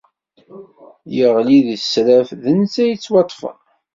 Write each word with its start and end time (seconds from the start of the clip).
Yeɣli 1.15 1.57
di 1.65 1.75
tesraft, 1.81 2.31
d 2.43 2.45
netta 2.57 2.83
i 2.83 2.89
yettwaṭṭfen 2.89 3.57